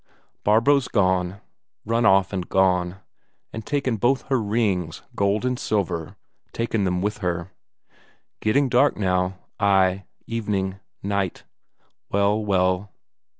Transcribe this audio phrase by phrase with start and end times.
[0.43, 1.41] Barbro's gone,
[1.85, 3.01] run off and gone,
[3.53, 6.17] and taken both her rings, gold and silver,
[6.53, 7.51] taken them with her.
[8.39, 11.43] Getting dark now, ay, evening, night;
[12.09, 12.91] well, well....